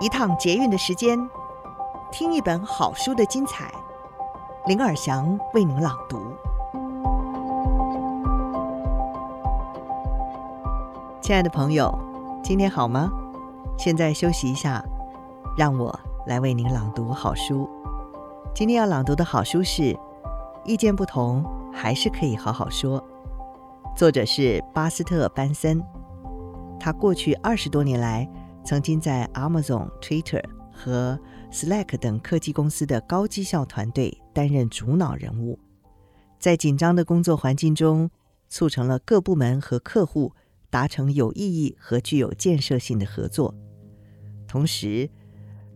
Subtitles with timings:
[0.00, 1.18] 一趟捷运的时间，
[2.12, 3.68] 听一本好书的精彩。
[4.66, 6.36] 林尔祥为您朗读。
[11.20, 11.92] 亲爱的朋友，
[12.44, 13.10] 今天好吗？
[13.76, 14.84] 现在休息一下，
[15.56, 17.68] 让我来为您朗读好书。
[18.54, 19.82] 今天要朗读的好书是
[20.64, 23.00] 《意见不同还是可以好好说》，
[23.96, 25.82] 作者是巴斯特·班森。
[26.78, 28.28] 他过去二十多年来，
[28.68, 31.18] 曾经在 Amazon、Twitter 和
[31.50, 35.58] Slack 等科技公司的高绩效团队担任主脑人物，
[36.38, 38.10] 在紧张的工作环境中，
[38.50, 40.34] 促成了各部门和客户
[40.68, 43.54] 达成有意义和具有建设性的合作。
[44.46, 45.08] 同时，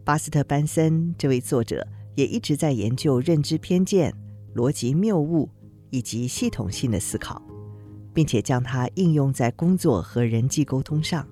[0.05, 4.15] 巴斯特·班森这位作者也一直在研究认知偏见、
[4.55, 5.49] 逻辑谬误
[5.89, 7.41] 以及系统性的思考，
[8.13, 11.27] 并且将它应用在工作和人际沟通上。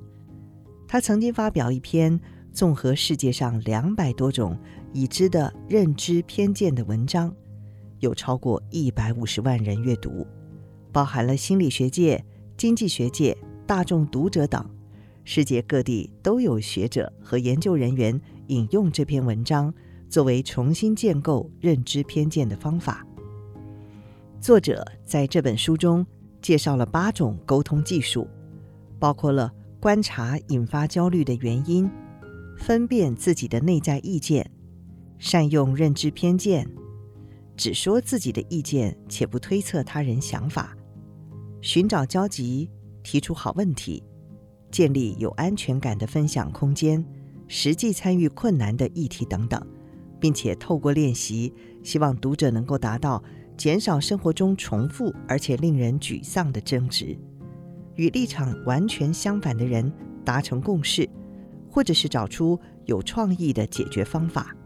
[0.93, 2.21] 他曾经发表一篇
[2.53, 4.59] 综合世界上两百多种
[4.93, 7.33] 已知的认知偏见的文章，
[8.01, 10.27] 有超过一百五十万人阅读，
[10.91, 12.25] 包含了心理学界、
[12.57, 13.39] 经济学界、
[13.69, 14.69] 大众读者等，
[15.23, 19.73] 世界各地都有学者和研究人员引用这篇文章
[20.09, 23.07] 作为重新建构认知偏见的方法。
[24.41, 26.05] 作者在这本书中
[26.43, 28.27] 介绍了八种沟通技术，
[28.99, 29.53] 包括了。
[29.81, 31.91] 观察引发焦虑的原因，
[32.59, 34.49] 分辨自己的内在意见，
[35.19, 36.69] 善用认知偏见，
[37.57, 40.77] 只说自己的意见且不推测他人想法，
[41.63, 42.71] 寻找交集，
[43.03, 44.03] 提出好问题，
[44.71, 47.03] 建立有安全感的分享空间，
[47.49, 49.67] 实际参与困难的议题等等，
[50.21, 53.25] 并且透过练习，希望读者能够达到
[53.57, 57.17] 减少生活中重复而且令人沮丧的争执。
[58.01, 59.93] 与立场完全相反的人
[60.25, 61.07] 达成共识，
[61.71, 64.57] 或者是找出有创意的解决方法，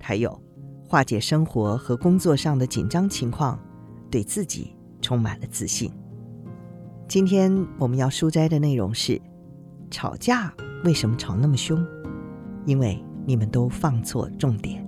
[0.00, 0.36] 还有
[0.84, 3.56] 化解生活和工作上的紧张情况，
[4.10, 5.88] 对自己充满了自信。
[7.06, 9.22] 今天我们要书摘的内容是：
[9.88, 10.52] 吵架
[10.82, 11.80] 为什么吵那么凶？
[12.66, 14.84] 因为你们都放错重点。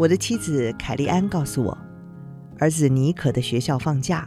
[0.00, 1.76] 我的妻子凯莉安告诉我，
[2.58, 4.26] 儿子尼可的学校放假，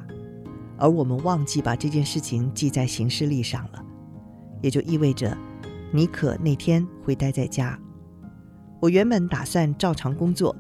[0.78, 3.84] 而我们忘记把这件事情记在行事历上了，
[4.62, 5.36] 也就意味着
[5.92, 7.76] 尼可那天会待在家。
[8.80, 10.56] 我原本打算照常工作，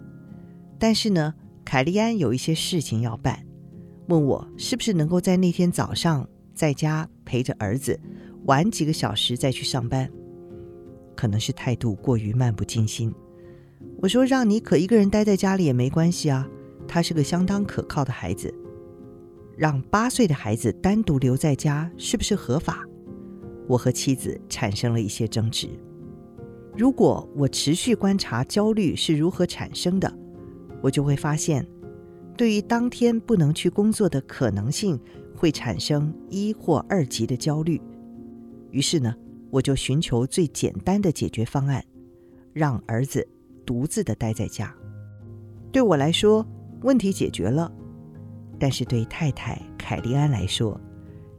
[0.80, 1.32] 但是呢，
[1.64, 3.46] 凯莉安有一些事情要办，
[4.08, 8.00] 问我是不是能够在那天早上在家陪着儿子，
[8.46, 10.10] 晚几个小时再去上班，
[11.16, 13.14] 可能是态度过于漫不经心。
[14.04, 16.46] 我说：“让尼可一个人待在家里也没关系啊，
[16.86, 18.54] 他是个相当可靠的孩子。
[19.56, 22.86] 让八岁的孩子单独留在家是不是合法？”
[23.66, 25.70] 我和妻子产生了一些争执。
[26.76, 30.14] 如果我持续观察焦虑是如何产生的，
[30.82, 31.66] 我就会发现，
[32.36, 35.00] 对于当天不能去工作的可能性，
[35.34, 37.80] 会产生一或二级的焦虑。
[38.70, 39.16] 于是呢，
[39.50, 41.82] 我就寻求最简单的解决方案，
[42.52, 43.26] 让儿子。
[43.66, 44.74] 独自的待在家，
[45.72, 46.46] 对我来说
[46.82, 47.72] 问题解决了，
[48.60, 50.80] 但是对太太凯莉安来说，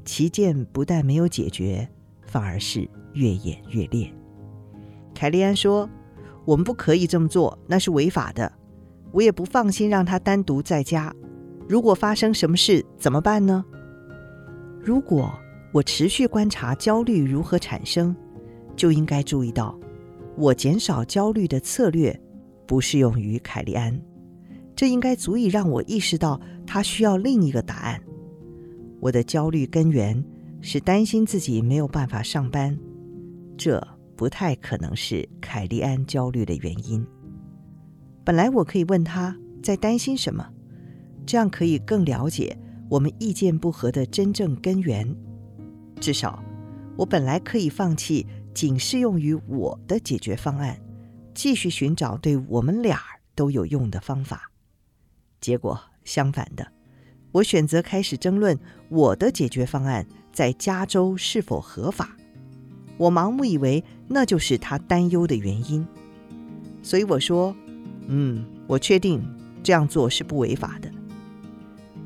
[0.04, 1.88] 旗舰不但没有解决，
[2.26, 4.10] 反而是越演越烈。
[5.14, 5.88] 凯莉安说
[6.44, 8.50] ：“我们不可以这么做，那是违法的。
[9.12, 11.14] 我也不放心让他单独在家。
[11.68, 13.64] 如果发生什么事怎么办呢？
[14.80, 15.32] 如果
[15.72, 18.14] 我持续观察焦虑如何产生，
[18.74, 19.78] 就应该注意到。”
[20.36, 22.18] 我减少焦虑的策略
[22.66, 23.98] 不适用于凯利安，
[24.74, 28.02] 这应该足以让我意识到他需要另一个答案。
[29.00, 30.22] 我的焦虑根源
[30.60, 32.76] 是担心自己没有办法上班，
[33.56, 33.80] 这
[34.16, 37.06] 不太可能是凯利安焦虑的原因。
[38.24, 40.48] 本来我可以问他在担心什么，
[41.24, 42.56] 这样可以更了解
[42.88, 45.06] 我们意见不合的真正根源。
[46.00, 46.42] 至少，
[46.96, 48.26] 我本来可以放弃。
[48.54, 50.80] 仅适用于我的解决方案，
[51.34, 53.00] 继续寻找对我们俩
[53.34, 54.48] 都有用的方法。
[55.40, 56.66] 结果相反的，
[57.32, 58.56] 我选择开始争论
[58.88, 62.16] 我的解决方案在加州是否合法。
[62.96, 65.84] 我盲目以为那就是他担忧的原因，
[66.80, 67.54] 所以我说
[68.06, 69.20] ：“嗯，我确定
[69.64, 70.88] 这样做是不违法的。”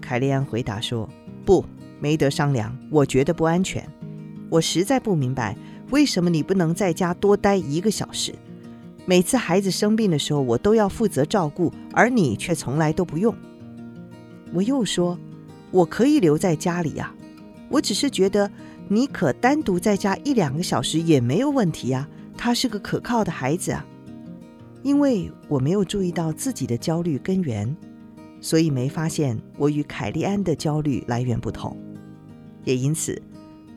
[0.00, 1.06] 凯利安回答说
[1.44, 1.62] ：“不，
[2.00, 3.86] 没得商量，我觉得不安全。
[4.48, 5.54] 我实在不明白。”
[5.90, 8.34] 为什么你不能在家多待一个小时？
[9.06, 13.34] 每次孩子生病的时候，我都要负责照顾，而你却从来都不用。
[14.52, 15.18] 我又说，
[15.70, 17.14] 我可以留在家里呀，
[17.70, 18.50] 我只是觉得
[18.86, 22.06] 你可单独在家一两个小时也没有问题呀，
[22.36, 23.86] 他是个可靠的孩子啊。
[24.82, 27.74] 因为我没有注意到自己的焦虑根源，
[28.40, 31.76] 所以没发现我与凯利安的焦虑来源不同，
[32.64, 33.20] 也因此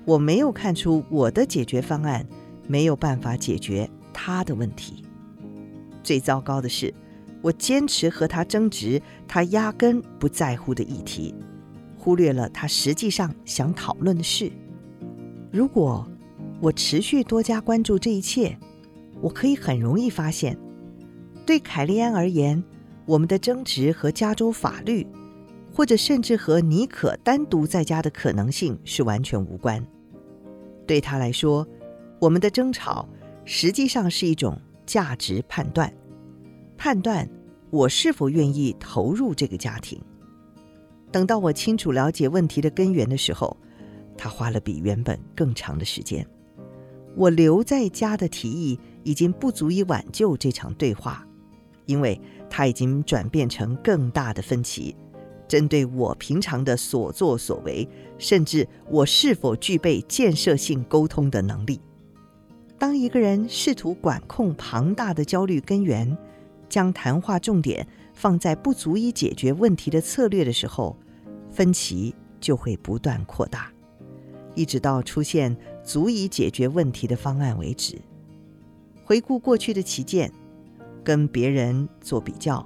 [0.05, 2.25] 我没有看出我的解决方案
[2.67, 5.03] 没有办法解决他的问题。
[6.03, 6.93] 最糟糕的是，
[7.41, 11.33] 我坚持和他争执他压根不在乎的议题，
[11.97, 14.51] 忽略了他实际上想讨论的事。
[15.51, 16.07] 如果
[16.59, 18.57] 我持续多加关注这一切，
[19.21, 20.57] 我可以很容易发现。
[21.45, 22.63] 对凯利安而言，
[23.05, 25.05] 我们的争执和加州法律，
[25.81, 29.83] 或者甚至和妮可单独在家的可能性是完全无关。
[30.85, 31.67] 对他来说，
[32.19, 33.09] 我们的争吵
[33.45, 35.91] 实际上是一种价值判断，
[36.77, 37.27] 判断
[37.71, 39.99] 我是否愿意投入这个家庭。
[41.11, 43.57] 等到我清楚了解问题的根源的时候，
[44.15, 46.23] 他花了比原本更长的时间。
[47.15, 51.25] 我留在家的提议已经不足以挽救这场对话。
[51.87, 54.95] 因为他已经转变成更大的分歧，
[55.51, 57.85] 针对我平常的所作所为，
[58.17, 61.81] 甚至我是否具备建设性沟通的能力。
[62.79, 66.17] 当一个人试图管控庞大的焦虑根源，
[66.69, 70.95] 将谈话重点放在不足以解决问题的策略的时候，
[71.51, 73.69] 分歧就会不断扩大，
[74.55, 77.99] 一直到出现足以解决问题的方案为止。
[79.03, 80.31] 回顾过去的起见。
[81.03, 82.63] 跟别人做比较，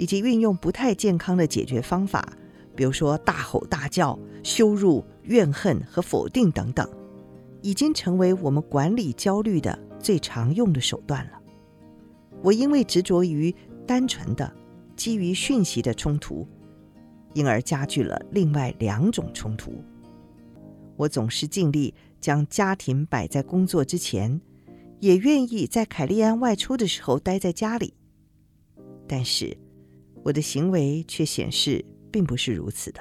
[0.00, 2.26] 以及运用不太健康的解决方法，
[2.74, 6.88] 比如说大吼大叫、羞辱、怨恨和否定等等，
[7.60, 11.32] 已经成为我们管理焦虑的最常用的手段了。
[12.42, 13.54] 我因为执着于
[13.86, 14.50] 单纯的
[14.96, 16.48] 基于讯息的冲突，
[17.34, 19.84] 因而加剧了另外两种冲突。
[20.96, 21.92] 我总是尽力
[22.22, 24.40] 将家庭摆在工作之前。
[25.00, 27.94] 也愿意在凯利安外出的时候待在家里，
[29.08, 29.56] 但是
[30.22, 33.00] 我的行为却显示并不是如此的。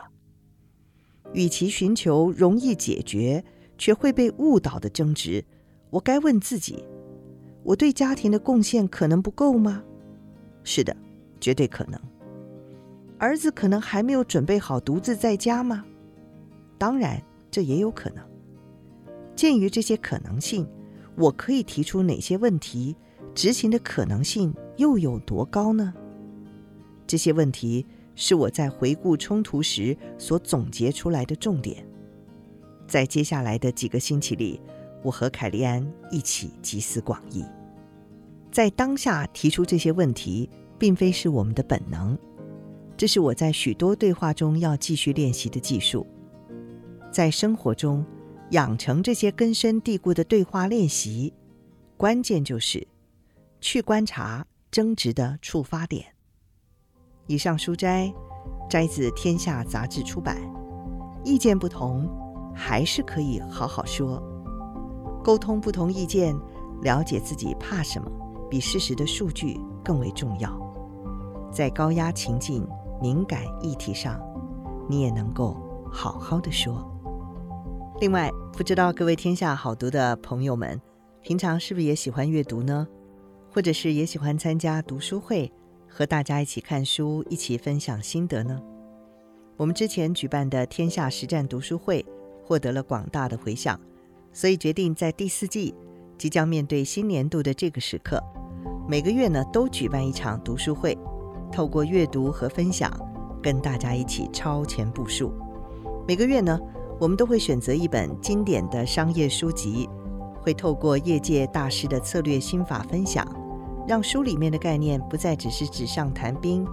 [1.34, 3.44] 与其寻求容易解决
[3.78, 5.44] 却会被误导的争执，
[5.90, 6.84] 我该问自己：
[7.64, 9.84] 我对家庭的贡献可能不够吗？
[10.64, 10.96] 是的，
[11.40, 12.00] 绝对可能。
[13.18, 15.86] 儿子可能还没有准备好独自在家吗？
[16.78, 17.22] 当然，
[17.52, 18.24] 这也有可能。
[19.36, 20.68] 鉴于这些可能性。
[21.16, 22.96] 我可以提出哪些问题？
[23.36, 25.94] 执行的可能性又有多高呢？
[27.10, 27.84] 这些问题
[28.14, 31.84] 是我在回顾冲突时所总结出来的重点。
[32.88, 34.62] 在接下来的几个星期里，
[35.02, 37.44] 我和凯利安一起集思广益。
[38.52, 40.48] 在当下提出这些问题，
[40.78, 42.16] 并非是我们的本能，
[42.96, 46.06] 这是我在许多对话中要继续练习的技术。
[47.12, 48.06] 在生活中。
[48.52, 51.32] 养成这些根深蒂固的对话练习，
[51.98, 52.88] 关键就是
[53.62, 56.04] 去观察争执的触发点。
[57.30, 58.12] 以上书摘
[58.68, 60.36] 摘自《天下》杂志出版。
[61.24, 62.10] 意见不同，
[62.56, 64.20] 还是可以好好说。
[65.24, 66.36] 沟通不同意见，
[66.82, 68.10] 了解自己怕什么，
[68.50, 70.60] 比事实的数据更为重要。
[71.52, 72.68] 在高压情境、
[73.00, 74.20] 敏感议题上，
[74.90, 75.56] 你也能够
[75.92, 76.84] 好好的说。
[78.02, 80.82] 另外，不知道各位天下好读的朋友们，
[81.22, 82.88] 平常是不是也喜欢阅读呢？
[83.54, 85.52] 或者是也喜欢参加读书会，
[85.90, 88.62] 和大家一起看书，一起分享心得呢？
[89.58, 92.06] 我们之前举办的天下实战读书会
[92.46, 93.78] 获得了广大的回响，
[94.32, 95.74] 所以决定在第四季
[96.18, 98.24] 即将面对新年度的这个时刻，
[98.88, 100.98] 每个月呢都举办一场读书会，
[101.52, 102.90] 透过阅读和分享，
[103.42, 105.34] 跟大家一起超前部署。
[106.08, 106.60] 每个月呢。
[107.02, 109.88] 我们都会选择一本经典的商业书籍，
[110.42, 113.26] 会透过业界大师的策略心法分享，
[113.90, 116.64] 让书里面的概念不再只是纸上谈兵，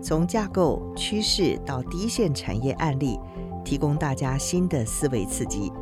[0.00, 3.18] 从架构、趋势到第一线产业案例，
[3.64, 5.72] 提供大家新的思维刺激。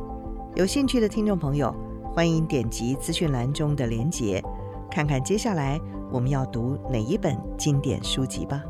[0.54, 1.74] 有兴趣的听众朋友，
[2.14, 4.42] 欢迎点击资讯栏中的连结，
[4.90, 5.78] 看看接下来
[6.10, 8.64] 我们要读哪一本经典书籍吧。